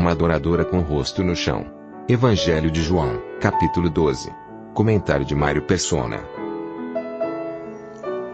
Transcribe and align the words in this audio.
Uma 0.00 0.12
adoradora 0.12 0.64
com 0.64 0.78
o 0.78 0.82
rosto 0.82 1.22
no 1.22 1.36
chão. 1.36 1.70
Evangelho 2.08 2.70
de 2.70 2.82
João, 2.82 3.22
capítulo 3.38 3.90
12. 3.90 4.32
Comentário 4.72 5.26
de 5.26 5.34
Mário 5.34 5.60
Persona. 5.60 6.24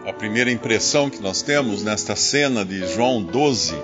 A 0.06 0.12
primeira 0.12 0.48
impressão 0.48 1.10
que 1.10 1.20
nós 1.20 1.42
temos 1.42 1.82
nesta 1.82 2.14
cena 2.14 2.64
de 2.64 2.86
João 2.94 3.20
12 3.20 3.74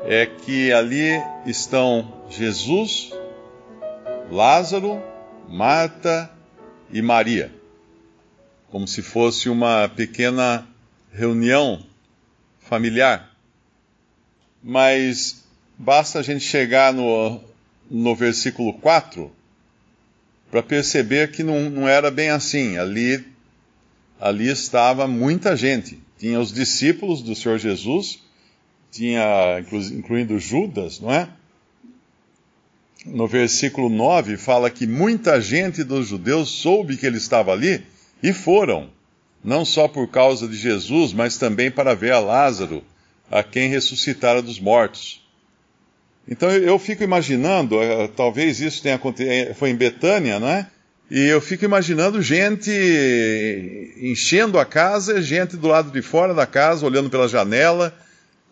é 0.00 0.26
que 0.26 0.72
ali 0.72 1.22
estão 1.46 2.12
Jesus, 2.28 3.12
Lázaro, 4.28 5.00
Marta 5.48 6.28
e 6.90 7.00
Maria, 7.00 7.54
como 8.68 8.88
se 8.88 9.00
fosse 9.00 9.48
uma 9.48 9.88
pequena 9.88 10.66
reunião 11.12 11.86
familiar. 12.58 13.30
Mas 14.60 15.45
basta 15.78 16.18
a 16.18 16.22
gente 16.22 16.44
chegar 16.44 16.92
no, 16.92 17.40
no 17.90 18.14
versículo 18.14 18.72
4 18.74 19.30
para 20.50 20.62
perceber 20.62 21.30
que 21.30 21.42
não, 21.42 21.68
não 21.68 21.88
era 21.88 22.10
bem 22.10 22.30
assim. 22.30 22.78
Ali, 22.78 23.24
ali 24.20 24.48
estava 24.48 25.06
muita 25.06 25.56
gente. 25.56 25.98
Tinha 26.18 26.40
os 26.40 26.52
discípulos 26.52 27.22
do 27.22 27.34
Senhor 27.34 27.58
Jesus, 27.58 28.20
tinha 28.90 29.62
incluindo 29.92 30.38
Judas, 30.38 31.00
não 31.00 31.12
é? 31.12 31.28
No 33.04 33.26
versículo 33.26 33.88
9 33.88 34.36
fala 34.36 34.70
que 34.70 34.86
muita 34.86 35.40
gente 35.40 35.84
dos 35.84 36.08
judeus 36.08 36.48
soube 36.48 36.96
que 36.96 37.06
ele 37.06 37.18
estava 37.18 37.52
ali 37.52 37.84
e 38.22 38.32
foram, 38.32 38.90
não 39.44 39.64
só 39.64 39.86
por 39.86 40.08
causa 40.08 40.48
de 40.48 40.56
Jesus, 40.56 41.12
mas 41.12 41.36
também 41.36 41.70
para 41.70 41.94
ver 41.94 42.12
a 42.12 42.18
Lázaro, 42.18 42.82
a 43.30 43.42
quem 43.44 43.68
ressuscitara 43.68 44.42
dos 44.42 44.58
mortos. 44.58 45.25
Então 46.28 46.50
eu 46.50 46.78
fico 46.78 47.04
imaginando, 47.04 47.80
eh, 47.80 48.08
talvez 48.16 48.60
isso 48.60 48.82
tenha 48.82 48.96
acontecido, 48.96 49.30
eh, 49.30 49.54
foi 49.54 49.70
em 49.70 49.76
Betânia, 49.76 50.40
não 50.40 50.48
é? 50.48 50.66
E 51.08 51.20
eu 51.26 51.40
fico 51.40 51.64
imaginando 51.64 52.20
gente 52.20 52.70
enchendo 53.96 54.58
a 54.58 54.64
casa, 54.64 55.22
gente 55.22 55.56
do 55.56 55.68
lado 55.68 55.92
de 55.92 56.02
fora 56.02 56.34
da 56.34 56.46
casa, 56.46 56.84
olhando 56.84 57.08
pela 57.08 57.28
janela, 57.28 57.96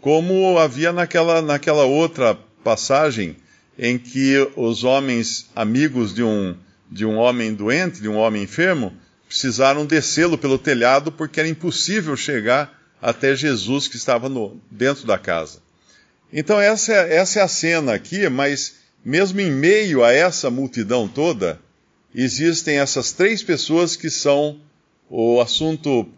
como 0.01 0.57
havia 0.59 0.93
naquela, 0.93 1.43
naquela 1.43 1.85
outra 1.85 2.39
passagem 2.63 3.37
em 3.77 3.99
que 3.99 4.49
os 4.55 4.85
homens 4.85 5.51
amigos 5.57 6.15
de 6.15 6.23
um, 6.23 6.55
de 6.89 7.05
um 7.05 7.17
homem 7.17 7.53
doente, 7.53 8.01
de 8.01 8.09
um 8.09 8.17
homem 8.17 8.45
enfermo, 8.45 8.93
precisaram 9.27 9.85
descê-lo 9.85 10.39
pelo 10.39 10.59
telhado 10.59 11.11
porque 11.11 11.41
era 11.41 11.49
impossível 11.49 12.17
chegar 12.17 12.81
até 13.03 13.35
Jesus 13.35 13.89
que 13.89 13.97
estava 13.97 14.29
no, 14.29 14.61
dentro 14.71 15.07
da 15.07 15.19
casa. 15.19 15.64
Então, 16.37 16.61
essa 16.61 16.93
é, 16.93 17.15
essa 17.15 17.39
é 17.39 17.43
a 17.43 17.49
cena 17.49 17.95
aqui, 17.95 18.29
mas 18.29 18.75
mesmo 19.05 19.41
em 19.41 19.53
meio 19.53 20.03
a 20.03 20.13
essa 20.13 20.51
multidão 20.51 21.07
toda, 21.07 21.61
existem 22.13 22.79
essas 22.79 23.13
três 23.13 23.41
pessoas 23.41 23.95
que 23.95 24.11
são 24.11 24.59
o 25.09 25.41
assunto, 25.41 26.09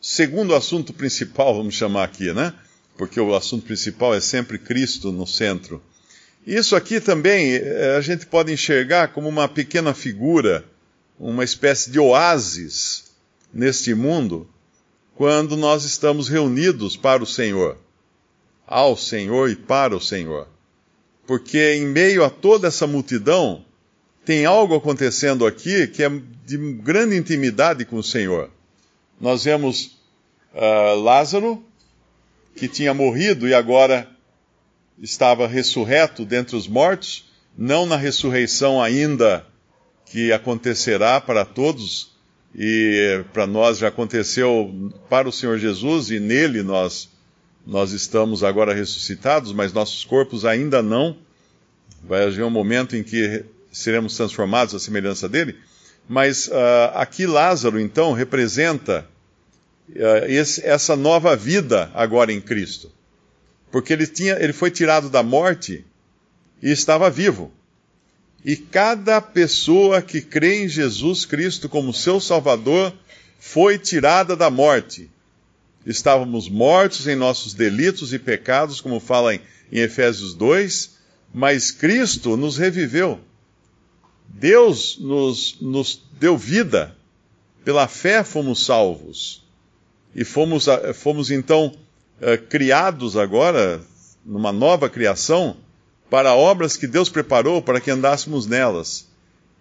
segundo 0.00 0.54
assunto 0.54 0.94
principal, 0.94 1.54
vamos 1.54 1.74
chamar 1.74 2.04
aqui, 2.04 2.32
né? 2.32 2.54
Porque 2.96 3.20
o 3.20 3.34
assunto 3.34 3.66
principal 3.66 4.14
é 4.14 4.22
sempre 4.22 4.58
Cristo 4.58 5.12
no 5.12 5.26
centro. 5.26 5.82
Isso 6.46 6.74
aqui 6.74 6.98
também 6.98 7.56
eh, 7.56 7.94
a 7.94 8.00
gente 8.00 8.24
pode 8.24 8.50
enxergar 8.50 9.08
como 9.08 9.28
uma 9.28 9.46
pequena 9.46 9.92
figura, 9.92 10.64
uma 11.20 11.44
espécie 11.44 11.90
de 11.90 11.98
oásis 11.98 13.12
neste 13.52 13.92
mundo, 13.92 14.48
quando 15.14 15.58
nós 15.58 15.84
estamos 15.84 16.26
reunidos 16.26 16.96
para 16.96 17.22
o 17.22 17.26
Senhor 17.26 17.76
ao 18.66 18.96
Senhor 18.96 19.50
e 19.50 19.56
para 19.56 19.96
o 19.96 20.00
Senhor. 20.00 20.48
Porque 21.26 21.74
em 21.74 21.86
meio 21.86 22.24
a 22.24 22.30
toda 22.30 22.68
essa 22.68 22.86
multidão, 22.86 23.64
tem 24.24 24.44
algo 24.44 24.74
acontecendo 24.74 25.46
aqui 25.46 25.86
que 25.86 26.02
é 26.02 26.08
de 26.44 26.58
grande 26.74 27.16
intimidade 27.16 27.84
com 27.84 27.96
o 27.96 28.02
Senhor. 28.02 28.50
Nós 29.20 29.44
vemos 29.44 29.98
uh, 30.52 31.00
Lázaro, 31.00 31.64
que 32.56 32.66
tinha 32.66 32.92
morrido 32.92 33.46
e 33.46 33.54
agora 33.54 34.08
estava 35.00 35.46
ressurreto 35.46 36.24
dentre 36.24 36.56
os 36.56 36.66
mortos, 36.66 37.30
não 37.56 37.86
na 37.86 37.96
ressurreição 37.96 38.82
ainda 38.82 39.46
que 40.06 40.32
acontecerá 40.32 41.20
para 41.20 41.44
todos, 41.44 42.12
e 42.54 43.22
para 43.32 43.46
nós 43.46 43.78
já 43.78 43.88
aconteceu 43.88 44.92
para 45.08 45.28
o 45.28 45.32
Senhor 45.32 45.58
Jesus, 45.58 46.10
e 46.10 46.18
nele 46.18 46.62
nós 46.62 47.08
nós 47.66 47.90
estamos 47.90 48.44
agora 48.44 48.72
ressuscitados, 48.72 49.52
mas 49.52 49.72
nossos 49.72 50.04
corpos 50.04 50.44
ainda 50.44 50.80
não. 50.80 51.16
Vai 52.04 52.24
haver 52.24 52.44
um 52.44 52.50
momento 52.50 52.94
em 52.94 53.02
que 53.02 53.44
seremos 53.72 54.16
transformados 54.16 54.74
à 54.74 54.78
semelhança 54.78 55.28
dele. 55.28 55.56
Mas 56.08 56.46
uh, 56.46 56.52
aqui 56.94 57.26
Lázaro, 57.26 57.80
então, 57.80 58.12
representa 58.12 59.04
uh, 59.90 60.24
esse, 60.28 60.64
essa 60.64 60.94
nova 60.94 61.34
vida 61.34 61.90
agora 61.92 62.32
em 62.32 62.40
Cristo. 62.40 62.92
Porque 63.72 63.92
ele, 63.92 64.06
tinha, 64.06 64.34
ele 64.34 64.52
foi 64.52 64.70
tirado 64.70 65.10
da 65.10 65.24
morte 65.24 65.84
e 66.62 66.70
estava 66.70 67.10
vivo. 67.10 67.52
E 68.44 68.56
cada 68.56 69.20
pessoa 69.20 70.00
que 70.00 70.20
crê 70.20 70.62
em 70.62 70.68
Jesus 70.68 71.26
Cristo 71.26 71.68
como 71.68 71.92
seu 71.92 72.20
Salvador 72.20 72.92
foi 73.40 73.76
tirada 73.76 74.36
da 74.36 74.48
morte 74.48 75.10
estávamos 75.86 76.48
mortos 76.48 77.06
em 77.06 77.14
nossos 77.14 77.54
delitos 77.54 78.12
e 78.12 78.18
pecados, 78.18 78.80
como 78.80 78.98
fala 78.98 79.34
em, 79.34 79.40
em 79.70 79.78
Efésios 79.78 80.34
2, 80.34 80.96
mas 81.32 81.70
Cristo 81.70 82.36
nos 82.36 82.58
reviveu. 82.58 83.20
Deus 84.28 84.98
nos, 84.98 85.60
nos 85.60 86.02
deu 86.18 86.36
vida. 86.36 86.94
Pela 87.64 87.86
fé 87.86 88.24
fomos 88.24 88.64
salvos. 88.64 89.44
E 90.14 90.24
fomos, 90.24 90.66
fomos 90.94 91.30
então 91.30 91.72
eh, 92.20 92.36
criados 92.36 93.16
agora, 93.16 93.80
numa 94.24 94.52
nova 94.52 94.88
criação, 94.88 95.56
para 96.10 96.34
obras 96.34 96.76
que 96.76 96.86
Deus 96.86 97.08
preparou 97.08 97.60
para 97.60 97.80
que 97.80 97.90
andássemos 97.90 98.46
nelas. 98.46 99.06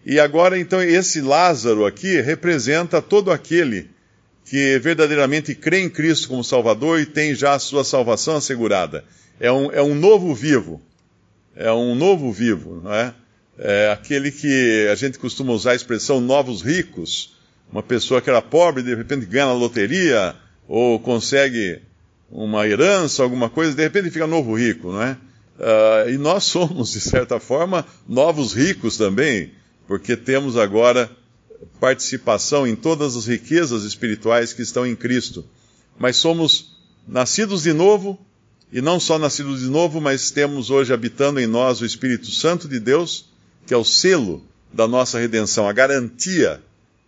E 0.06 0.20
agora, 0.20 0.60
então, 0.60 0.82
esse 0.82 1.20
Lázaro 1.20 1.86
aqui 1.86 2.22
representa 2.22 3.02
todo 3.02 3.32
aquele 3.32 3.90
que 4.46 4.78
verdadeiramente 4.80 5.56
crê 5.56 5.82
em 5.82 5.90
Cristo 5.90 6.30
como 6.30 6.44
Salvador 6.44 7.00
e 7.00 7.06
tem 7.06 7.34
já 7.34 7.54
a 7.56 7.60
sua 7.60 7.84
salvação 7.84 8.38
assegurada. 8.38 9.04
É 9.40 9.52
um, 9.52 9.72
é 9.72 9.82
um 9.82 9.96
novo 9.96 10.34
vivo. 10.34 10.82
É 11.56 11.72
um 11.72 11.96
novo 11.96 12.32
vivo, 12.32 12.82
não 12.84 12.94
é? 12.94 13.14
É 13.58 13.90
aquele 13.92 14.32
que 14.32 14.88
a 14.92 14.96
gente 14.96 15.18
costuma 15.18 15.54
usar 15.54 15.72
a 15.72 15.76
expressão 15.76 16.22
novos 16.22 16.62
ricos. 16.62 17.36
Uma 17.72 17.82
pessoa 17.82 18.22
que 18.22 18.30
era 18.30 18.42
pobre 18.42 18.84
de 18.84 18.94
repente 18.94 19.26
ganha 19.26 19.48
na 19.48 19.54
loteria 19.54 20.36
ou 20.68 21.00
consegue 21.00 21.82
uma 22.30 22.68
herança, 22.68 23.24
alguma 23.24 23.50
coisa, 23.50 23.74
de 23.74 23.82
repente 23.82 24.12
fica 24.12 24.28
novo 24.28 24.56
rico, 24.56 24.92
não 24.92 25.02
é? 25.02 25.18
Uh, 25.58 26.10
e 26.10 26.18
nós 26.18 26.44
somos, 26.46 26.92
de 26.92 27.02
certa 27.02 27.40
forma, 27.40 27.86
novos 28.08 28.54
ricos 28.54 28.98
também, 28.98 29.52
porque 29.88 30.16
temos 30.16 30.58
agora 30.58 31.10
participação 31.80 32.68
em 32.68 32.76
todas 32.76 33.16
as 33.16 33.26
riquezas 33.26 33.84
espirituais 33.84 34.54
que 34.54 34.62
estão 34.62 34.86
em 34.86 34.96
Cristo. 34.96 35.46
Mas 35.98 36.18
somos 36.18 36.78
nascidos 37.08 37.64
de 37.64 37.74
novo, 37.74 38.20
e 38.72 38.82
não 38.82 39.00
só 39.00 39.18
nascidos 39.18 39.62
de 39.62 39.68
novo, 39.68 40.02
mas 40.02 40.32
temos 40.32 40.70
hoje 40.70 40.94
habitando 40.94 41.40
em 41.40 41.48
nós 41.48 41.82
o 41.82 41.86
Espírito 41.86 42.30
Santo 42.32 42.68
de 42.68 42.80
Deus, 42.80 43.30
que 43.66 43.74
é 43.74 43.78
o 43.78 43.84
selo 43.84 44.44
da 44.74 44.88
nossa 44.88 45.20
redenção, 45.20 45.68
a 45.68 45.74
garantia 45.74 46.62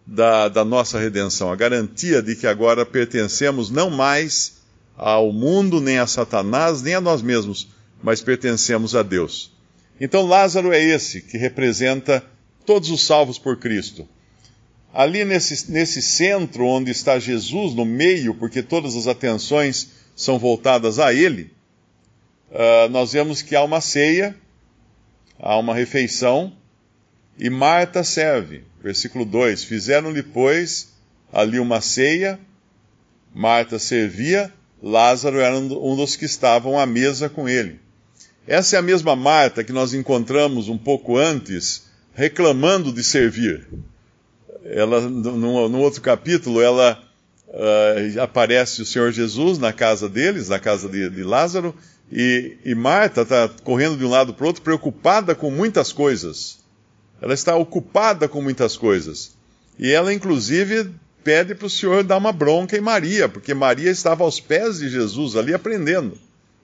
da, 0.05 0.47
da 0.47 0.63
nossa 0.63 0.97
redenção, 0.97 1.51
a 1.51 1.55
garantia 1.55 2.21
de 2.21 2.35
que 2.35 2.47
agora 2.47 2.85
pertencemos 2.85 3.69
não 3.69 3.89
mais 3.89 4.57
ao 4.95 5.31
mundo, 5.33 5.81
nem 5.81 5.99
a 5.99 6.07
Satanás, 6.07 6.81
nem 6.81 6.95
a 6.95 7.01
nós 7.01 7.21
mesmos, 7.21 7.67
mas 8.01 8.21
pertencemos 8.21 8.95
a 8.95 9.03
Deus. 9.03 9.51
Então 9.99 10.25
Lázaro 10.25 10.71
é 10.71 10.81
esse 10.81 11.21
que 11.21 11.37
representa 11.37 12.23
todos 12.65 12.89
os 12.89 13.03
salvos 13.05 13.37
por 13.37 13.57
Cristo. 13.57 14.07
Ali 14.97 15.23
nesse, 15.23 15.71
nesse 15.71 16.01
centro 16.01 16.65
onde 16.65 16.89
está 16.89 17.19
Jesus, 17.19 17.75
no 17.75 17.85
meio, 17.85 18.33
porque 18.33 18.63
todas 18.63 18.95
as 18.95 19.05
atenções 19.05 19.89
são 20.15 20.39
voltadas 20.39 20.97
a 20.97 21.13
ele, 21.13 21.51
uh, 22.49 22.89
nós 22.89 23.13
vemos 23.13 23.43
que 23.43 23.55
há 23.55 23.63
uma 23.63 23.79
ceia, 23.79 24.35
há 25.37 25.55
uma 25.59 25.75
refeição, 25.75 26.51
e 27.37 27.47
Marta 27.47 28.03
serve. 28.03 28.63
Versículo 28.81 29.23
2: 29.23 29.65
Fizeram-lhe, 29.65 30.23
pois, 30.23 30.91
ali 31.31 31.59
uma 31.59 31.79
ceia, 31.79 32.39
Marta 33.35 33.77
servia, 33.77 34.51
Lázaro 34.81 35.39
era 35.39 35.55
um 35.55 35.95
dos 35.95 36.15
que 36.15 36.25
estavam 36.25 36.79
à 36.79 36.87
mesa 36.87 37.29
com 37.29 37.47
ele. 37.47 37.79
Essa 38.47 38.77
é 38.77 38.79
a 38.79 38.81
mesma 38.81 39.15
Marta 39.15 39.63
que 39.63 39.71
nós 39.71 39.93
encontramos 39.93 40.69
um 40.69 40.77
pouco 40.77 41.17
antes, 41.17 41.83
reclamando 42.15 42.91
de 42.91 43.03
servir. 43.03 43.67
Ela, 44.69 45.01
no, 45.01 45.79
outro 45.79 46.01
capítulo, 46.01 46.61
ela 46.61 47.01
uh, 47.47 48.21
aparece 48.21 48.81
o 48.81 48.85
Senhor 48.85 49.11
Jesus 49.11 49.57
na 49.57 49.71
casa 49.71 50.09
deles, 50.09 50.49
na 50.49 50.59
casa 50.59 50.89
de, 50.89 51.09
de 51.09 51.23
Lázaro, 51.23 51.73
e, 52.11 52.57
e 52.65 52.75
Marta 52.75 53.21
está 53.21 53.49
correndo 53.63 53.97
de 53.97 54.05
um 54.05 54.09
lado 54.09 54.33
para 54.33 54.43
o 54.43 54.47
outro, 54.47 54.61
preocupada 54.61 55.33
com 55.33 55.49
muitas 55.49 55.91
coisas. 55.91 56.59
Ela 57.21 57.33
está 57.33 57.55
ocupada 57.55 58.27
com 58.27 58.41
muitas 58.41 58.77
coisas. 58.77 59.35
E 59.79 59.91
ela, 59.91 60.13
inclusive, 60.13 60.91
pede 61.23 61.55
para 61.55 61.67
o 61.67 61.69
Senhor 61.69 62.03
dar 62.03 62.17
uma 62.17 62.31
bronca 62.31 62.77
em 62.77 62.81
Maria, 62.81 63.27
porque 63.27 63.53
Maria 63.53 63.91
estava 63.91 64.23
aos 64.23 64.39
pés 64.39 64.79
de 64.79 64.89
Jesus 64.89 65.35
ali 65.35 65.53
aprendendo, 65.53 66.17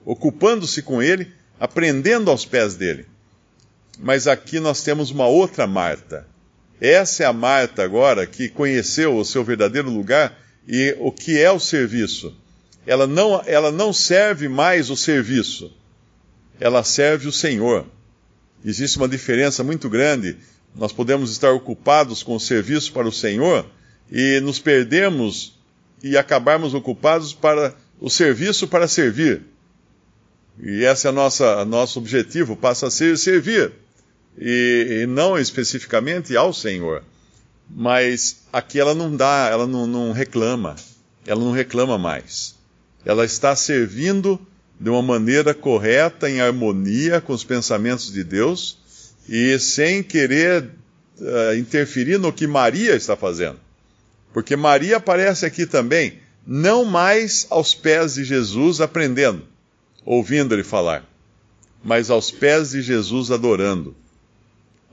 ocupando-se 0.04 0.82
com 0.82 1.02
ele, 1.02 1.32
aprendendo 1.58 2.30
aos 2.30 2.44
pés 2.44 2.74
dele. 2.74 3.06
Mas 3.98 4.26
aqui 4.26 4.58
nós 4.58 4.82
temos 4.82 5.10
uma 5.10 5.26
outra 5.26 5.66
Marta. 5.66 6.26
Essa 6.86 7.22
é 7.22 7.26
a 7.26 7.32
Marta 7.32 7.82
agora 7.82 8.26
que 8.26 8.46
conheceu 8.46 9.16
o 9.16 9.24
seu 9.24 9.42
verdadeiro 9.42 9.88
lugar 9.88 10.38
e 10.68 10.94
o 11.00 11.10
que 11.10 11.40
é 11.40 11.50
o 11.50 11.58
serviço. 11.58 12.36
Ela 12.86 13.06
não, 13.06 13.42
ela 13.46 13.72
não 13.72 13.90
serve 13.90 14.50
mais 14.50 14.90
o 14.90 14.96
serviço, 14.96 15.72
ela 16.60 16.84
serve 16.84 17.26
o 17.26 17.32
Senhor. 17.32 17.86
Existe 18.62 18.98
uma 18.98 19.08
diferença 19.08 19.64
muito 19.64 19.88
grande. 19.88 20.36
Nós 20.74 20.92
podemos 20.92 21.30
estar 21.30 21.52
ocupados 21.52 22.22
com 22.22 22.36
o 22.36 22.40
serviço 22.40 22.92
para 22.92 23.08
o 23.08 23.12
Senhor 23.12 23.64
e 24.12 24.38
nos 24.40 24.58
perdermos 24.58 25.58
e 26.02 26.18
acabarmos 26.18 26.74
ocupados 26.74 27.32
para 27.32 27.74
o 27.98 28.10
serviço 28.10 28.68
para 28.68 28.86
servir. 28.86 29.40
E 30.62 30.84
esse 30.84 31.08
é 31.08 31.10
nossa 31.10 31.64
nosso 31.64 31.98
objetivo, 31.98 32.54
passa 32.54 32.88
a 32.88 32.90
ser 32.90 33.16
servir. 33.16 33.72
E, 34.38 35.02
e 35.02 35.06
não 35.06 35.38
especificamente 35.38 36.36
ao 36.36 36.52
Senhor. 36.52 37.02
Mas 37.68 38.42
aqui 38.52 38.78
ela 38.78 38.94
não 38.94 39.14
dá, 39.14 39.48
ela 39.50 39.66
não, 39.66 39.86
não 39.86 40.12
reclama. 40.12 40.76
Ela 41.26 41.40
não 41.40 41.52
reclama 41.52 41.96
mais. 41.96 42.54
Ela 43.04 43.24
está 43.24 43.54
servindo 43.54 44.40
de 44.78 44.90
uma 44.90 45.02
maneira 45.02 45.54
correta, 45.54 46.28
em 46.28 46.40
harmonia 46.40 47.20
com 47.20 47.32
os 47.32 47.44
pensamentos 47.44 48.12
de 48.12 48.24
Deus 48.24 48.78
e 49.28 49.58
sem 49.58 50.02
querer 50.02 50.68
uh, 51.18 51.54
interferir 51.56 52.18
no 52.18 52.32
que 52.32 52.46
Maria 52.46 52.94
está 52.94 53.16
fazendo. 53.16 53.58
Porque 54.32 54.56
Maria 54.56 54.96
aparece 54.96 55.46
aqui 55.46 55.64
também, 55.64 56.18
não 56.46 56.84
mais 56.84 57.46
aos 57.50 57.72
pés 57.74 58.14
de 58.14 58.24
Jesus 58.24 58.80
aprendendo, 58.80 59.44
ouvindo 60.04 60.54
ele 60.54 60.64
falar, 60.64 61.04
mas 61.82 62.10
aos 62.10 62.30
pés 62.30 62.72
de 62.72 62.82
Jesus 62.82 63.30
adorando. 63.30 63.96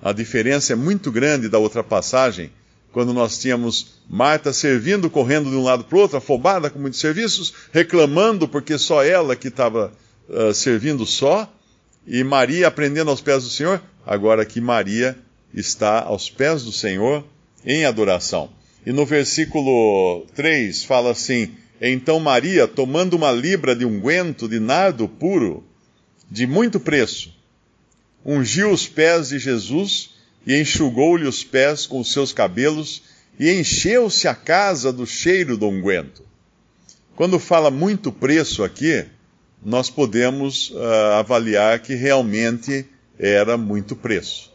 A 0.02 0.12
diferença 0.12 0.74
é 0.74 0.76
muito 0.76 1.12
grande 1.12 1.48
da 1.48 1.60
outra 1.60 1.84
passagem, 1.84 2.52
quando 2.92 3.14
nós 3.14 3.38
tínhamos 3.38 4.02
Marta 4.10 4.52
servindo, 4.52 5.10
correndo 5.10 5.50
de 5.50 5.56
um 5.56 5.64
lado 5.64 5.84
para 5.84 5.98
o 5.98 6.02
outro, 6.02 6.18
afobada 6.18 6.70
com 6.70 6.80
muitos 6.80 7.00
serviços, 7.00 7.54
reclamando 7.72 8.48
porque 8.48 8.78
só 8.78 9.04
ela 9.04 9.36
que 9.36 9.48
estava 9.48 9.94
uh, 10.28 10.54
servindo 10.54 11.06
só, 11.06 11.52
e 12.06 12.24
Maria 12.24 12.68
aprendendo 12.68 13.12
aos 13.12 13.22
pés 13.22 13.44
do 13.44 13.50
Senhor. 13.50 13.82
Agora 14.06 14.46
que 14.46 14.60
Maria 14.60 15.18
está 15.54 16.02
aos 16.02 16.30
pés 16.30 16.64
do 16.64 16.72
Senhor 16.72 17.24
em 17.64 17.86
adoração. 17.86 18.50
E 18.86 18.92
no 18.92 19.06
versículo 19.06 20.26
3 20.36 20.84
fala 20.84 21.12
assim: 21.12 21.52
Então 21.80 22.20
Maria, 22.20 22.68
tomando 22.68 23.14
uma 23.14 23.32
libra 23.32 23.76
de 23.76 23.86
unguento 23.86 24.50
de 24.50 24.60
nardo 24.60 25.08
puro, 25.08 25.64
de 26.30 26.48
muito 26.48 26.80
preço, 26.80 27.32
ungiu 28.26 28.72
os 28.72 28.88
pés 28.88 29.30
de 29.30 29.40
Jesus 29.40 30.12
e 30.46 30.60
enxugou-lhe 30.60 31.28
os 31.28 31.44
pés 31.44 31.86
com 31.86 32.00
os 32.00 32.12
seus 32.12 32.34
cabelos 32.34 33.04
e 33.40 33.52
encheu-se 33.52 34.28
a 34.28 34.36
casa 34.36 34.92
do 34.92 35.06
cheiro 35.06 35.58
do 35.58 35.68
unguento. 35.68 36.24
Quando 37.16 37.40
fala 37.40 37.70
muito 37.70 38.12
preço 38.12 38.64
aqui, 38.64 39.06
nós 39.64 39.90
podemos 39.90 40.72
uh, 40.72 40.80
avaliar 41.20 41.80
que 41.80 41.94
realmente 41.94 42.86
era 43.20 43.58
muito 43.58 43.96
preço. 43.96 44.52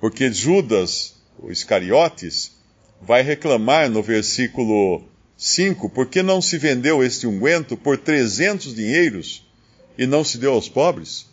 Porque 0.00 0.30
Judas, 0.32 1.14
o 1.38 1.50
Iscariotes, 1.50 2.52
vai 3.00 3.22
reclamar 3.22 3.90
no 3.90 4.02
versículo 4.02 5.02
5, 5.36 5.90
por 5.90 6.06
que 6.06 6.22
não 6.22 6.40
se 6.40 6.58
vendeu 6.58 7.02
este 7.02 7.26
unguento 7.26 7.76
por 7.76 7.98
300 7.98 8.74
dinheiros 8.74 9.46
e 9.98 10.06
não 10.06 10.22
se 10.22 10.38
deu 10.38 10.52
aos 10.52 10.68
pobres? 10.68 11.26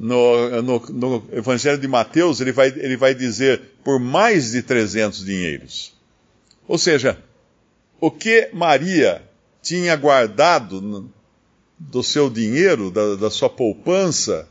No, 0.00 0.62
no, 0.62 0.78
no, 0.90 1.24
Evangelho 1.32 1.78
de 1.78 1.88
Mateus, 1.88 2.40
ele 2.40 2.52
vai, 2.52 2.68
ele 2.68 2.96
vai 2.96 3.14
dizer 3.14 3.60
por 3.82 3.98
mais 3.98 4.52
de 4.52 4.62
300 4.62 5.24
dinheiros. 5.24 5.92
Ou 6.68 6.78
seja, 6.78 7.18
o 8.00 8.08
que 8.10 8.48
Maria 8.52 9.22
tinha 9.60 9.96
guardado 9.96 11.10
do 11.76 12.02
seu 12.02 12.30
dinheiro, 12.30 12.92
da, 12.92 13.16
da 13.16 13.30
sua 13.30 13.50
poupança, 13.50 14.48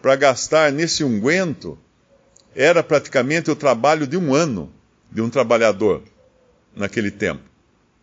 para 0.00 0.14
gastar 0.14 0.70
nesse 0.70 1.02
unguento, 1.02 1.76
era 2.54 2.80
praticamente 2.82 3.50
o 3.50 3.56
trabalho 3.56 4.06
de 4.06 4.16
um 4.16 4.32
ano 4.32 4.72
de 5.10 5.22
um 5.22 5.30
trabalhador 5.30 6.02
naquele 6.74 7.10
tempo. 7.10 7.42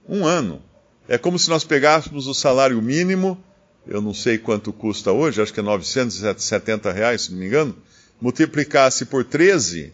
Um 0.07 0.25
ano. 0.25 0.61
É 1.07 1.17
como 1.17 1.37
se 1.37 1.49
nós 1.49 1.63
pegássemos 1.63 2.27
o 2.27 2.33
salário 2.33 2.81
mínimo, 2.81 3.41
eu 3.87 4.01
não 4.01 4.13
sei 4.13 4.37
quanto 4.37 4.71
custa 4.71 5.11
hoje, 5.11 5.41
acho 5.41 5.53
que 5.53 5.59
é 5.59 5.63
970 5.63 6.91
reais, 6.91 7.23
se 7.23 7.31
não 7.31 7.39
me 7.39 7.47
engano, 7.47 7.75
multiplicasse 8.21 9.05
por 9.05 9.23
13, 9.23 9.93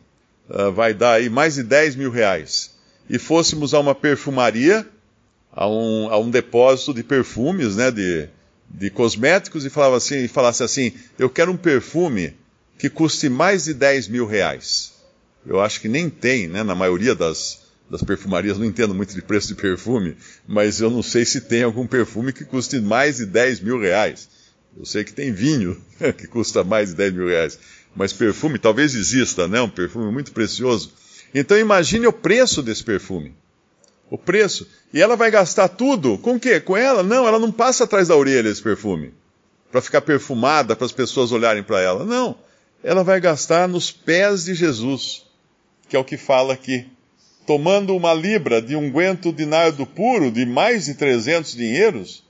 uh, 0.50 0.54
ah, 0.54 0.70
vai 0.70 0.94
dar 0.94 1.14
aí 1.14 1.30
mais 1.30 1.56
de 1.56 1.64
10 1.64 1.96
mil 1.96 2.12
reais. 2.12 2.72
E 3.10 3.18
fôssemos 3.18 3.74
a 3.74 3.80
uma 3.80 3.96
perfumaria, 3.96 4.88
a 5.52 5.68
um, 5.68 6.10
a 6.10 6.20
um 6.20 6.30
depósito 6.30 6.94
de 6.94 7.04
perfumes, 7.04 7.76
né, 7.76 7.90
de, 7.90 8.30
de 8.70 8.90
cosméticos, 8.90 9.66
e 9.66 9.70
falava 9.70 9.98
assim, 9.98 10.28
falasse 10.28 10.64
assim, 10.64 10.94
eu 11.18 11.30
quero 11.30 11.52
um 11.52 11.58
perfume 11.58 12.36
que 12.78 12.90
custe 12.90 13.28
mais 13.28 13.66
de 13.66 13.74
10 13.74 14.08
mil 14.08 14.28
reais 14.28 15.00
eu 15.46 15.60
acho 15.60 15.80
que 15.80 15.88
nem 15.88 16.10
tem, 16.10 16.48
né? 16.48 16.64
Na 16.64 16.76
maioria 16.76 17.16
das, 17.16 17.62
das 17.90 18.04
perfumarias, 18.04 18.58
não 18.58 18.66
entendo 18.66 18.94
muito 18.94 19.14
de 19.14 19.22
preço 19.22 19.48
de 19.48 19.56
perfume, 19.56 20.16
mas 20.48 20.80
eu 20.80 20.90
não 20.90 21.02
sei 21.02 21.26
se 21.26 21.42
tem 21.42 21.64
algum 21.64 21.88
perfume 21.88 22.31
que 22.31 22.46
custe 22.46 22.80
mais 22.80 23.18
de 23.18 23.26
10 23.26 23.62
mil 23.62 23.80
reais. 23.80 24.30
Eu 24.78 24.86
sei 24.86 25.04
que 25.04 25.14
tem 25.14 25.31
vinho 25.31 25.81
que 26.18 26.28
custa 26.28 26.64
mais 26.64 26.90
de 26.90 26.96
10 26.96 27.14
mil 27.14 27.28
reais, 27.28 27.60
mas 27.96 28.14
perfume 28.14 28.60
talvez 28.60 28.94
exista, 28.94 29.48
né? 29.48 29.62
Um 29.62 29.69
perfume 29.69 30.12
muito 30.12 30.31
precioso. 30.31 30.92
Então 31.34 31.58
imagine 31.58 32.08
o 32.08 32.14
preço 32.14 32.62
desse 32.62 32.84
perfume. 32.84 33.36
O 34.10 34.18
preço. 34.18 34.68
E 34.94 35.02
ela 35.02 35.16
vai 35.16 35.30
gastar 35.30 35.68
tudo 35.68 36.18
com 36.18 36.36
o 36.36 36.40
quê? 36.40 36.60
Com 36.60 36.76
ela? 36.76 37.04
Não, 37.04 37.28
ela 37.28 37.38
não 37.38 37.52
passa 37.52 37.84
atrás 37.84 38.08
da 38.08 38.16
orelha 38.16 38.50
esse 38.50 38.62
perfume. 38.62 39.14
Para 39.72 39.81
ficar 39.81 40.02
perfumada, 40.02 40.76
para 40.76 40.86
as 40.86 40.92
pessoas 40.92 41.31
olharem 41.31 41.62
para 41.62 41.80
ela. 41.80 42.04
Não. 42.04 42.36
Ela 42.84 43.04
vai 43.04 43.19
gastar 43.19 43.68
nos 43.68 43.92
pés 43.92 44.46
de 44.46 44.56
Jesus 44.56 45.30
que 45.90 45.96
é 45.96 46.00
o 46.00 46.06
que 46.06 46.16
fala 46.16 46.54
aqui. 46.54 46.88
Tomando 47.50 47.96
uma 47.96 48.14
libra 48.14 48.62
de 48.62 48.76
unguento 48.76 49.34
de 49.34 49.44
nardo 49.44 49.84
puro 49.84 50.30
de 50.30 50.46
mais 50.46 50.86
de 50.86 50.94
300 50.94 51.56
dinheiros, 51.56 52.24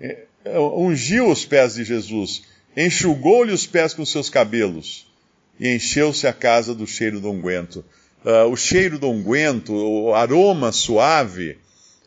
é, 0.00 0.22
é, 0.46 0.58
ungiu 0.58 1.28
os 1.28 1.44
pés 1.44 1.74
de 1.74 1.84
Jesus, 1.84 2.42
enxugou-lhe 2.74 3.52
os 3.52 3.66
pés 3.66 3.92
com 3.92 4.02
seus 4.02 4.30
cabelos 4.30 5.06
e 5.60 5.68
encheu-se 5.68 6.26
a 6.26 6.32
casa 6.32 6.74
do 6.74 6.86
cheiro 6.86 7.20
do 7.20 7.30
unguento. 7.30 7.84
Uh, 8.24 8.48
o 8.50 8.56
cheiro 8.56 8.98
do 8.98 9.10
unguento, 9.10 9.74
o 9.74 10.14
aroma 10.14 10.72
suave, 10.72 11.58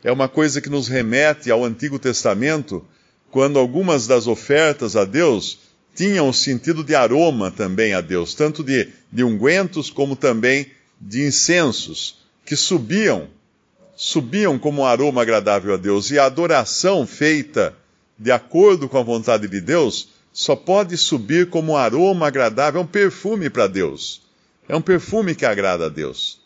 é 0.04 0.12
uma 0.12 0.28
coisa 0.28 0.60
que 0.60 0.72
nos 0.72 0.88
remete 0.88 1.52
ao 1.52 1.64
Antigo 1.64 2.00
Testamento, 2.00 2.84
quando 3.30 3.60
algumas 3.60 4.08
das 4.08 4.26
ofertas 4.26 4.96
a 4.96 5.06
Deus 5.06 5.60
tinham 5.94 6.30
o 6.30 6.34
sentido 6.34 6.84
de 6.84 6.96
aroma 6.96 7.52
também 7.52 7.94
a 7.94 8.02
Deus, 8.02 8.34
tanto 8.34 8.64
de, 8.64 8.90
de 9.14 9.24
ungüentos 9.24 9.92
como 9.92 10.16
também 10.16 10.76
de 11.00 11.26
incensos, 11.26 12.18
que 12.46 12.56
subiam, 12.56 13.28
subiam 13.96 14.58
como 14.58 14.82
um 14.82 14.86
aroma 14.86 15.22
agradável 15.22 15.74
a 15.74 15.78
Deus. 15.78 16.12
E 16.12 16.20
a 16.20 16.26
adoração 16.26 17.06
feita 17.06 17.76
de 18.18 18.32
acordo 18.32 18.90
com 18.90 18.98
a 18.98 19.04
vontade 19.04 19.48
de 19.48 19.62
Deus 19.62 20.10
só 20.34 20.56
pode 20.56 20.98
subir 20.98 21.50
como 21.50 21.74
um 21.74 21.78
aroma 21.78 22.28
agradável, 22.28 22.82
é 22.82 22.84
um 22.84 22.88
perfume 22.88 23.50
para 23.50 23.68
Deus. 23.68 24.22
É 24.68 24.76
um 24.76 24.82
perfume 24.82 25.34
que 25.34 25.46
agrada 25.46 25.86
a 25.86 25.90
Deus. 25.90 26.40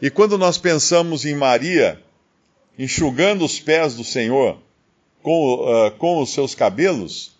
E 0.00 0.10
quando 0.10 0.38
nós 0.38 0.58
pensamos 0.58 1.24
em 1.24 1.34
Maria 1.34 2.00
enxugando 2.78 3.44
os 3.44 3.60
pés 3.60 3.94
do 3.94 4.04
Senhor 4.04 4.58
com, 5.22 5.54
uh, 5.54 5.90
com 5.92 6.22
os 6.22 6.32
seus 6.32 6.54
cabelos, 6.54 7.32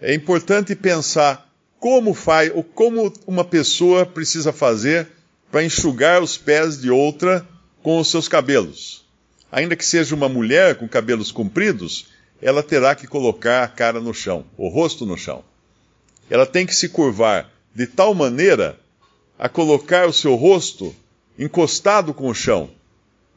é 0.00 0.14
importante 0.14 0.74
pensar 0.74 1.50
como 1.78 2.14
faz, 2.14 2.52
ou 2.54 2.62
como 2.62 3.12
uma 3.26 3.44
pessoa 3.44 4.06
precisa 4.06 4.52
fazer 4.52 5.08
para 5.50 5.64
enxugar 5.64 6.22
os 6.22 6.36
pés 6.36 6.80
de 6.80 6.90
outra 6.90 7.46
com 7.82 7.98
os 7.98 8.10
seus 8.10 8.28
cabelos. 8.28 9.04
Ainda 9.50 9.76
que 9.76 9.84
seja 9.84 10.14
uma 10.14 10.28
mulher 10.28 10.74
com 10.76 10.88
cabelos 10.88 11.30
compridos, 11.30 12.06
ela 12.42 12.62
terá 12.62 12.94
que 12.94 13.06
colocar 13.06 13.62
a 13.62 13.68
cara 13.68 14.00
no 14.00 14.12
chão, 14.12 14.44
o 14.56 14.68
rosto 14.68 15.06
no 15.06 15.16
chão. 15.16 15.44
Ela 16.28 16.46
tem 16.46 16.66
que 16.66 16.74
se 16.74 16.88
curvar 16.88 17.50
de 17.74 17.86
tal 17.86 18.14
maneira 18.14 18.78
a 19.38 19.48
colocar 19.48 20.08
o 20.08 20.12
seu 20.12 20.34
rosto 20.34 20.94
encostado 21.38 22.12
com 22.14 22.28
o 22.28 22.34
chão, 22.34 22.70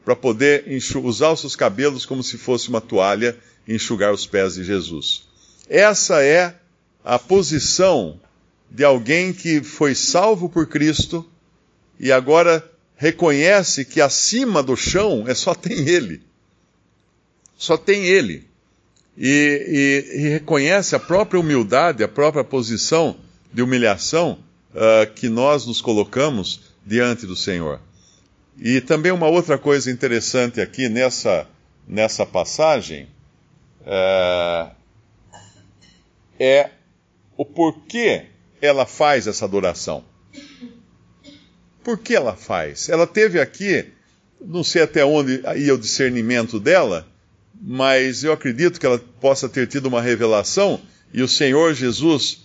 para 0.04 0.16
poder 0.16 0.64
usar 1.04 1.32
os 1.32 1.40
seus 1.40 1.54
cabelos 1.54 2.06
como 2.06 2.22
se 2.22 2.38
fosse 2.38 2.68
uma 2.68 2.80
toalha 2.80 3.38
e 3.68 3.74
enxugar 3.74 4.12
os 4.12 4.26
pés 4.26 4.54
de 4.54 4.64
Jesus. 4.64 5.28
Essa 5.68 6.24
é 6.24 6.54
a 7.04 7.18
posição 7.18 8.18
de 8.70 8.82
alguém 8.82 9.32
que 9.32 9.62
foi 9.62 9.94
salvo 9.94 10.48
por 10.48 10.66
Cristo 10.66 11.29
e 12.00 12.10
agora 12.10 12.64
reconhece 12.96 13.84
que 13.84 14.00
acima 14.00 14.62
do 14.62 14.74
chão 14.74 15.24
é 15.28 15.34
só 15.34 15.54
tem 15.54 15.86
Ele. 15.86 16.22
Só 17.58 17.76
tem 17.76 18.06
Ele. 18.06 18.48
E, 19.18 20.06
e, 20.16 20.20
e 20.20 20.28
reconhece 20.30 20.96
a 20.96 20.98
própria 20.98 21.38
humildade, 21.38 22.02
a 22.02 22.08
própria 22.08 22.42
posição 22.42 23.16
de 23.52 23.60
humilhação 23.60 24.38
uh, 24.74 25.12
que 25.12 25.28
nós 25.28 25.66
nos 25.66 25.82
colocamos 25.82 26.62
diante 26.86 27.26
do 27.26 27.36
Senhor. 27.36 27.80
E 28.58 28.80
também 28.80 29.12
uma 29.12 29.28
outra 29.28 29.58
coisa 29.58 29.90
interessante 29.90 30.58
aqui 30.58 30.88
nessa, 30.88 31.46
nessa 31.86 32.24
passagem 32.24 33.08
uh, 33.82 34.70
é 36.38 36.70
o 37.36 37.44
porquê 37.44 38.26
ela 38.62 38.86
faz 38.86 39.26
essa 39.26 39.44
adoração. 39.44 40.02
Por 41.82 41.98
que 41.98 42.14
ela 42.14 42.36
faz? 42.36 42.88
Ela 42.88 43.06
teve 43.06 43.40
aqui, 43.40 43.86
não 44.40 44.62
sei 44.62 44.82
até 44.82 45.04
onde 45.04 45.42
ia 45.56 45.74
o 45.74 45.78
discernimento 45.78 46.60
dela, 46.60 47.06
mas 47.60 48.24
eu 48.24 48.32
acredito 48.32 48.78
que 48.78 48.86
ela 48.86 48.98
possa 49.20 49.48
ter 49.48 49.66
tido 49.66 49.86
uma 49.86 50.00
revelação 50.00 50.80
e 51.12 51.22
o 51.22 51.28
Senhor 51.28 51.74
Jesus 51.74 52.44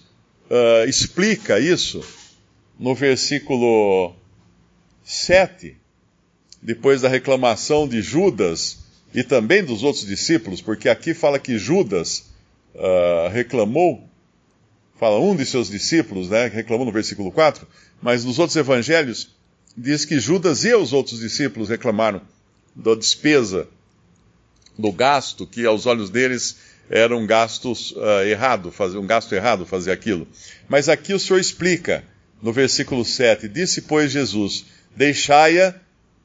uh, 0.49 0.87
explica 0.87 1.59
isso 1.59 2.03
no 2.79 2.93
versículo 2.93 4.13
7, 5.03 5.77
depois 6.61 7.01
da 7.01 7.09
reclamação 7.09 7.87
de 7.87 8.01
Judas 8.01 8.79
e 9.13 9.23
também 9.23 9.63
dos 9.63 9.83
outros 9.83 10.05
discípulos, 10.05 10.61
porque 10.61 10.89
aqui 10.89 11.13
fala 11.13 11.39
que 11.39 11.57
Judas 11.57 12.25
uh, 12.73 13.29
reclamou, 13.31 14.03
fala 14.99 15.19
um 15.19 15.35
de 15.35 15.45
seus 15.45 15.69
discípulos, 15.69 16.29
né, 16.29 16.47
reclamou 16.47 16.85
no 16.85 16.91
versículo 16.91 17.31
4, 17.31 17.67
mas 18.01 18.23
nos 18.23 18.39
outros 18.39 18.55
evangelhos 18.55 19.35
diz 19.77 20.05
que 20.05 20.19
Judas 20.19 20.63
e 20.63 20.73
os 20.73 20.93
outros 20.93 21.19
discípulos 21.19 21.69
reclamaram 21.69 22.21
da 22.75 22.95
despesa, 22.95 23.67
do 24.77 24.91
gasto, 24.91 25.47
que 25.47 25.65
aos 25.65 25.85
olhos 25.85 26.09
deles 26.09 26.57
era 26.89 27.15
um 27.15 27.25
gasto 27.25 27.71
uh, 27.71 28.23
errado, 28.25 28.71
fazer, 28.71 28.97
um 28.97 29.07
gasto 29.07 29.33
errado 29.33 29.65
fazer 29.65 29.91
aquilo. 29.91 30.27
Mas 30.67 30.89
aqui 30.89 31.13
o 31.13 31.19
Senhor 31.19 31.39
explica, 31.39 32.03
no 32.41 32.51
versículo 32.51 33.03
7, 33.03 33.47
disse, 33.47 33.83
pois, 33.83 34.11
Jesus, 34.11 34.65
deixai-a 34.95 35.73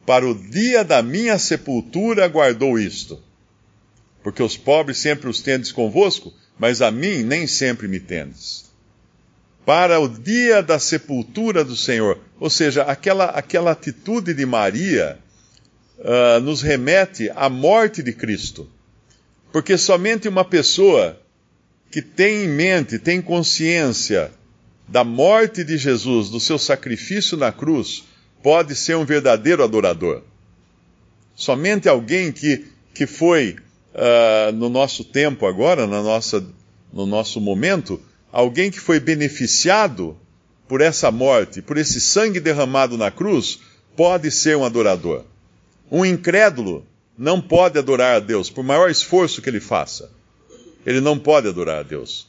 para 0.05 0.29
o 0.29 0.35
dia 0.35 0.85
da 0.85 1.03
minha 1.03 1.39
sepultura 1.39 2.27
guardou 2.29 2.79
isto. 2.79 3.23
Porque 4.23 4.43
os 4.43 4.57
pobres 4.57 4.99
sempre 4.99 5.31
os 5.31 5.41
tendes 5.41 5.73
convosco, 5.73 6.33
mas 6.61 6.83
a 6.83 6.90
mim 6.90 7.23
nem 7.23 7.47
sempre 7.47 7.88
me 7.88 7.99
tendes. 7.99 8.67
Para 9.64 9.99
o 9.99 10.07
dia 10.07 10.62
da 10.62 10.79
sepultura 10.79 11.64
do 11.64 11.75
Senhor. 11.75 12.19
Ou 12.38 12.50
seja, 12.50 12.83
aquela, 12.83 13.25
aquela 13.31 13.71
atitude 13.71 14.35
de 14.35 14.45
Maria 14.45 15.19
uh, 15.99 16.38
nos 16.40 16.61
remete 16.61 17.31
à 17.35 17.49
morte 17.49 18.02
de 18.02 18.12
Cristo. 18.12 18.69
Porque 19.50 19.79
somente 19.79 20.29
uma 20.29 20.45
pessoa 20.45 21.19
que 21.90 22.02
tem 22.02 22.45
em 22.45 22.49
mente, 22.49 22.99
tem 22.99 23.23
consciência 23.23 24.31
da 24.87 25.02
morte 25.02 25.64
de 25.64 25.79
Jesus, 25.79 26.29
do 26.29 26.38
seu 26.38 26.59
sacrifício 26.59 27.38
na 27.38 27.50
cruz, 27.50 28.05
pode 28.43 28.76
ser 28.76 28.97
um 28.97 29.07
verdadeiro 29.07 29.64
adorador. 29.64 30.23
Somente 31.35 31.88
alguém 31.88 32.31
que, 32.31 32.67
que 32.93 33.07
foi, 33.07 33.57
uh, 33.94 34.52
no 34.52 34.68
nosso 34.68 35.04
tempo 35.04 35.47
agora, 35.47 35.87
na 35.87 36.02
nossa, 36.02 36.44
no 36.92 37.06
nosso 37.06 37.40
momento, 37.40 38.00
alguém 38.32 38.70
que 38.70 38.80
foi 38.80 39.00
beneficiado 39.00 40.16
por 40.68 40.80
essa 40.80 41.11
morte, 41.11 41.61
por 41.61 41.76
esse 41.76 42.00
sangue 42.00 42.40
derramado 42.40 42.97
na 42.97 43.11
cruz, 43.11 43.61
pode 43.97 44.30
ser 44.30 44.56
um 44.56 44.64
adorador. 44.64 45.25
Um 45.90 46.04
incrédulo 46.04 46.87
não 47.18 47.40
pode 47.40 47.78
adorar 47.78 48.16
a 48.16 48.20
Deus, 48.20 48.49
por 48.49 48.64
maior 48.64 48.90
esforço 48.90 49.42
que 49.42 49.50
ele 49.50 49.61
faça. 49.61 50.11
Ele 50.87 51.00
não 51.00 51.18
pode 51.18 51.49
adorar 51.49 51.80
a 51.80 51.82
Deus. 51.82 52.26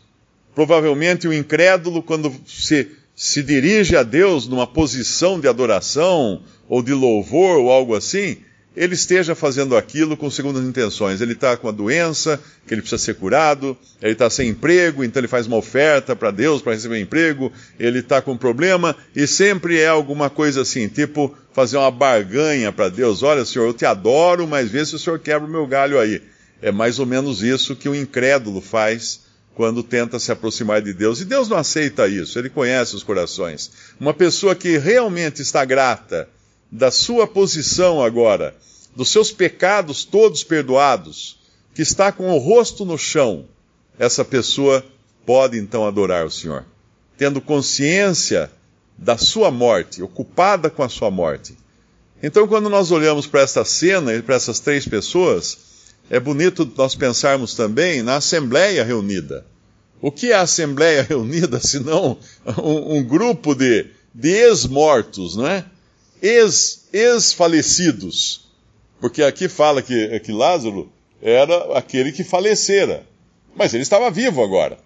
Provavelmente 0.53 1.27
o 1.27 1.33
incrédulo, 1.33 2.03
quando 2.03 2.33
se, 2.45 2.89
se 3.15 3.41
dirige 3.41 3.95
a 3.95 4.03
Deus 4.03 4.47
numa 4.47 4.67
posição 4.67 5.39
de 5.39 5.47
adoração 5.47 6.41
ou 6.67 6.81
de 6.81 6.93
louvor 6.93 7.59
ou 7.59 7.71
algo 7.71 7.95
assim, 7.95 8.37
ele 8.75 8.93
esteja 8.93 9.35
fazendo 9.35 9.75
aquilo 9.75 10.15
com 10.15 10.29
segundas 10.29 10.63
intenções. 10.63 11.19
Ele 11.19 11.33
está 11.33 11.57
com 11.57 11.67
uma 11.67 11.73
doença, 11.73 12.39
que 12.65 12.73
ele 12.73 12.81
precisa 12.81 13.03
ser 13.03 13.15
curado, 13.15 13.77
ele 14.01 14.13
está 14.13 14.29
sem 14.29 14.49
emprego, 14.49 15.03
então 15.03 15.19
ele 15.19 15.27
faz 15.27 15.45
uma 15.45 15.57
oferta 15.57 16.15
para 16.15 16.31
Deus 16.31 16.61
para 16.61 16.73
receber 16.73 16.95
um 16.95 17.01
emprego, 17.01 17.51
ele 17.79 17.99
está 17.99 18.21
com 18.21 18.31
um 18.31 18.37
problema, 18.37 18.95
e 19.15 19.27
sempre 19.27 19.79
é 19.79 19.87
alguma 19.87 20.29
coisa 20.29 20.61
assim, 20.61 20.87
tipo 20.87 21.35
fazer 21.53 21.77
uma 21.77 21.91
barganha 21.91 22.71
para 22.71 22.89
Deus: 22.89 23.23
olha, 23.23 23.43
Senhor, 23.45 23.65
eu 23.65 23.73
te 23.73 23.85
adoro, 23.85 24.47
mas 24.47 24.69
vê 24.69 24.85
se 24.85 24.95
o 24.95 24.99
Senhor 24.99 25.19
quebra 25.19 25.47
o 25.47 25.51
meu 25.51 25.67
galho 25.67 25.99
aí. 25.99 26.21
É 26.61 26.71
mais 26.71 26.99
ou 26.99 27.05
menos 27.05 27.41
isso 27.41 27.75
que 27.75 27.89
o 27.89 27.95
incrédulo 27.95 28.61
faz 28.61 29.21
quando 29.55 29.83
tenta 29.83 30.19
se 30.19 30.31
aproximar 30.31 30.81
de 30.81 30.93
Deus. 30.93 31.19
E 31.19 31.25
Deus 31.25 31.49
não 31.49 31.57
aceita 31.57 32.07
isso, 32.07 32.39
ele 32.39 32.49
conhece 32.49 32.95
os 32.95 33.03
corações. 33.03 33.71
Uma 33.99 34.13
pessoa 34.13 34.55
que 34.55 34.77
realmente 34.77 35.41
está 35.41 35.65
grata, 35.65 36.29
da 36.71 36.89
sua 36.89 37.27
posição 37.27 38.01
agora, 38.01 38.55
dos 38.95 39.09
seus 39.09 39.31
pecados 39.31 40.05
todos 40.05 40.43
perdoados, 40.43 41.37
que 41.73 41.81
está 41.81 42.11
com 42.11 42.31
o 42.31 42.37
rosto 42.37 42.85
no 42.85 42.97
chão, 42.97 43.45
essa 43.99 44.23
pessoa 44.23 44.83
pode 45.25 45.57
então 45.57 45.85
adorar 45.85 46.25
o 46.25 46.31
Senhor, 46.31 46.65
tendo 47.17 47.41
consciência 47.41 48.49
da 48.97 49.17
sua 49.17 49.51
morte, 49.51 50.01
ocupada 50.01 50.69
com 50.69 50.83
a 50.83 50.89
sua 50.89 51.11
morte. 51.11 51.57
Então, 52.23 52.47
quando 52.47 52.69
nós 52.69 52.91
olhamos 52.91 53.25
para 53.25 53.41
esta 53.41 53.65
cena 53.65 54.13
e 54.13 54.21
para 54.21 54.35
essas 54.35 54.59
três 54.59 54.87
pessoas, 54.87 55.57
é 56.09 56.19
bonito 56.19 56.71
nós 56.77 56.93
pensarmos 56.93 57.55
também 57.55 58.03
na 58.03 58.17
Assembleia 58.17 58.83
reunida. 58.83 59.45
O 60.01 60.11
que 60.11 60.31
é 60.31 60.35
a 60.35 60.41
Assembleia 60.41 61.01
reunida, 61.07 61.59
senão 61.59 62.17
um, 62.57 62.97
um 62.97 63.03
grupo 63.03 63.55
de, 63.55 63.87
de 64.13 64.29
ex-mortos, 64.29 65.35
não 65.35 65.47
é? 65.47 65.65
Ex-falecidos. 66.21 68.51
Porque 68.99 69.23
aqui 69.23 69.49
fala 69.49 69.81
que, 69.81 70.19
que 70.19 70.31
Lázaro 70.31 70.91
era 71.21 71.77
aquele 71.77 72.11
que 72.11 72.23
falecera. 72.23 73.03
Mas 73.55 73.73
ele 73.73 73.83
estava 73.83 74.11
vivo 74.11 74.43
agora. 74.43 74.77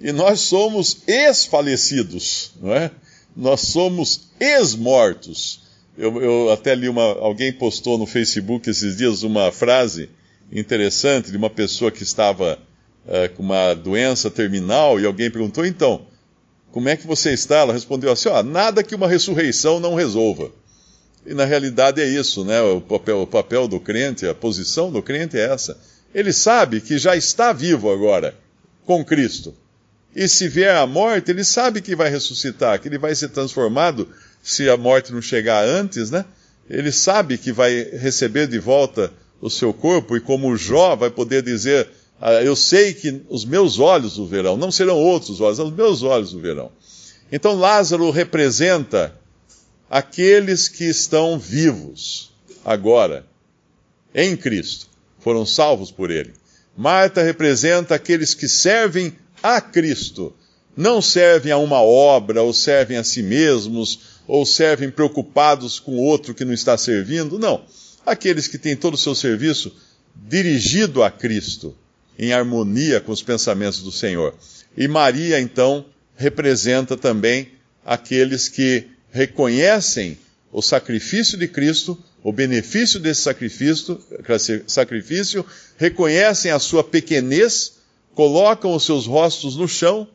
E 0.00 0.12
nós 0.12 0.40
somos 0.40 1.02
ex-falecidos, 1.06 2.52
não 2.60 2.74
é? 2.74 2.90
Nós 3.36 3.60
somos 3.60 4.30
ex-mortos. 4.40 5.60
Eu, 5.96 6.22
eu, 6.22 6.50
até 6.50 6.74
li 6.74 6.88
uma. 6.88 7.02
Alguém 7.02 7.52
postou 7.52 7.98
no 7.98 8.06
Facebook 8.06 8.68
esses 8.68 8.96
dias 8.96 9.22
uma 9.22 9.52
frase 9.52 10.08
interessante 10.50 11.30
de 11.30 11.36
uma 11.36 11.50
pessoa 11.50 11.90
que 11.90 12.02
estava 12.02 12.58
uh, 13.04 13.34
com 13.36 13.42
uma 13.42 13.74
doença 13.74 14.30
terminal 14.30 14.98
e 14.98 15.04
alguém 15.04 15.30
perguntou: 15.30 15.66
então, 15.66 16.06
como 16.72 16.88
é 16.88 16.96
que 16.96 17.06
você 17.06 17.32
está? 17.32 17.58
Ela 17.58 17.74
respondeu 17.74 18.10
assim: 18.10 18.30
ó, 18.30 18.42
nada 18.42 18.82
que 18.82 18.94
uma 18.94 19.06
ressurreição 19.06 19.78
não 19.78 19.94
resolva. 19.94 20.50
E 21.26 21.34
na 21.34 21.44
realidade 21.44 22.00
é 22.00 22.06
isso, 22.06 22.44
né? 22.44 22.60
O 22.62 22.80
papel, 22.80 23.22
o 23.22 23.26
papel 23.26 23.68
do 23.68 23.78
crente, 23.78 24.26
a 24.26 24.34
posição 24.34 24.90
do 24.90 25.02
crente 25.02 25.36
é 25.38 25.52
essa. 25.52 25.78
Ele 26.14 26.32
sabe 26.32 26.80
que 26.80 26.98
já 26.98 27.14
está 27.16 27.52
vivo 27.52 27.90
agora 27.90 28.34
com 28.84 29.04
Cristo. 29.04 29.54
E 30.14 30.26
se 30.28 30.48
vier 30.48 30.74
a 30.74 30.86
morte, 30.86 31.30
ele 31.30 31.44
sabe 31.44 31.80
que 31.80 31.94
vai 31.94 32.10
ressuscitar, 32.10 32.80
que 32.80 32.88
ele 32.88 32.98
vai 32.98 33.14
ser 33.14 33.28
transformado 33.28 34.08
se 34.42 34.68
a 34.68 34.76
morte 34.76 35.12
não 35.12 35.22
chegar 35.22 35.64
antes, 35.64 36.10
né? 36.10 36.24
Ele 36.68 36.90
sabe 36.90 37.38
que 37.38 37.52
vai 37.52 37.82
receber 37.92 38.46
de 38.46 38.58
volta 38.58 39.12
o 39.40 39.48
seu 39.48 39.72
corpo 39.72 40.16
e 40.16 40.20
como 40.20 40.56
Jó 40.56 40.96
vai 40.96 41.10
poder 41.10 41.42
dizer, 41.42 41.88
ah, 42.20 42.42
eu 42.42 42.54
sei 42.54 42.92
que 42.92 43.22
os 43.28 43.44
meus 43.44 43.78
olhos 43.78 44.18
o 44.18 44.26
verão, 44.26 44.56
não 44.56 44.70
serão 44.70 44.96
outros 44.96 45.40
olhos, 45.40 45.58
os 45.58 45.72
meus 45.72 46.02
olhos 46.02 46.34
o 46.34 46.40
verão. 46.40 46.70
Então 47.32 47.54
Lázaro 47.54 48.10
representa 48.10 49.14
aqueles 49.90 50.68
que 50.68 50.84
estão 50.84 51.36
vivos 51.36 52.30
agora 52.64 53.26
em 54.14 54.36
Cristo, 54.36 54.88
foram 55.18 55.44
salvos 55.44 55.90
por 55.90 56.10
Ele. 56.10 56.32
Marta 56.76 57.22
representa 57.22 57.96
aqueles 57.96 58.32
que 58.32 58.48
servem 58.48 59.12
a 59.42 59.60
Cristo. 59.60 60.32
Não 60.76 61.02
servem 61.02 61.50
a 61.50 61.58
uma 61.58 61.82
obra, 61.82 62.42
ou 62.42 62.54
servem 62.54 62.96
a 62.96 63.04
si 63.04 63.22
mesmos, 63.22 64.20
ou 64.26 64.46
servem 64.46 64.90
preocupados 64.90 65.80
com 65.80 65.98
outro 65.98 66.34
que 66.34 66.44
não 66.44 66.52
está 66.54 66.78
servindo. 66.78 67.38
Não. 67.38 67.64
Aqueles 68.06 68.46
que 68.46 68.56
têm 68.56 68.76
todo 68.76 68.94
o 68.94 68.98
seu 68.98 69.14
serviço 69.14 69.74
dirigido 70.14 71.02
a 71.02 71.10
Cristo, 71.10 71.76
em 72.18 72.32
harmonia 72.32 73.00
com 73.00 73.12
os 73.12 73.22
pensamentos 73.22 73.82
do 73.82 73.90
Senhor. 73.90 74.34
E 74.76 74.86
Maria, 74.86 75.40
então, 75.40 75.84
representa 76.16 76.96
também 76.96 77.48
aqueles 77.84 78.48
que 78.48 78.88
reconhecem 79.10 80.18
o 80.52 80.62
sacrifício 80.62 81.38
de 81.38 81.46
Cristo, 81.48 81.98
o 82.22 82.32
benefício 82.32 83.00
desse 83.00 83.22
sacrifício, 83.22 84.00
sacrifício, 84.66 85.44
reconhecem 85.76 86.50
a 86.50 86.58
sua 86.58 86.84
pequenez, 86.84 87.78
colocam 88.14 88.74
os 88.74 88.84
seus 88.84 89.06
rostos 89.06 89.56
no 89.56 89.68
chão 89.68 90.06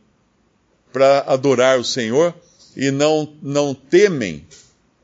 para 0.91 1.21
adorar 1.27 1.79
o 1.79 1.83
Senhor 1.83 2.33
e 2.75 2.91
não, 2.91 3.33
não 3.41 3.73
temem 3.73 4.45